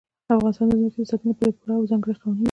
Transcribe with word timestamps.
افغانستان 0.35 0.67
د 0.69 0.71
ځمکه 0.81 1.01
د 1.03 1.09
ساتنې 1.11 1.31
لپاره 1.33 1.55
پوره 1.57 1.73
او 1.77 1.89
ځانګړي 1.91 2.15
قوانین 2.21 2.37
لري. 2.37 2.39